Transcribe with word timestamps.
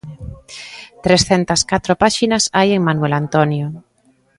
Trescentas 1.05 1.61
catro 1.71 1.93
páxinas 2.03 2.43
hai 2.57 2.69
en 2.75 2.85
Manuel 2.87 3.13
Antonio. 3.21 3.67